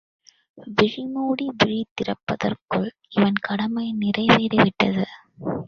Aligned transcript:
விழிமூடி 0.77 1.47
விழி 1.57 1.85
திறப்பதற்குள் 1.93 2.89
அவன் 3.15 3.39
கடமை 3.41 3.91
நிறைவேறி 3.93 4.57
விட்டது. 4.57 5.05